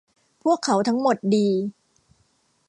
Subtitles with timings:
[0.43, 1.47] พวกเขาทั้งหมดดี